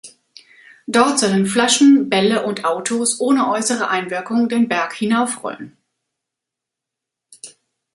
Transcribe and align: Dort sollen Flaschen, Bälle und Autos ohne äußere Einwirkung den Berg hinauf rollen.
Dort 0.87 1.19
sollen 1.19 1.45
Flaschen, 1.45 2.09
Bälle 2.09 2.43
und 2.43 2.65
Autos 2.65 3.19
ohne 3.21 3.51
äußere 3.51 3.87
Einwirkung 3.89 4.49
den 4.49 4.67
Berg 4.67 4.93
hinauf 4.93 5.43
rollen. 5.43 5.77